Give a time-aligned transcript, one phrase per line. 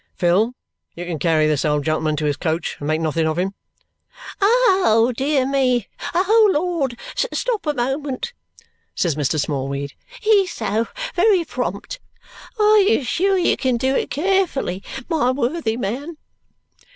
[0.15, 0.55] "Phil,
[0.95, 3.53] you can carry this old gentleman to his coach, and make nothing of him."
[4.41, 5.89] "Oh, dear me!
[6.15, 6.97] O Lord!
[7.15, 8.33] Stop a moment!"
[8.95, 9.39] says Mr.
[9.39, 9.93] Smallweed.
[10.19, 11.99] "He's so very prompt!
[12.57, 16.17] Are you sure you can do it carefully, my worthy man?"